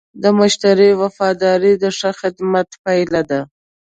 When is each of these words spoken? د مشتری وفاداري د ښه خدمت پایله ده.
د 0.21 0.23
مشتری 0.39 0.89
وفاداري 1.01 1.73
د 1.83 1.85
ښه 1.97 2.11
خدمت 2.19 2.69
پایله 2.83 3.21
ده. 3.29 3.41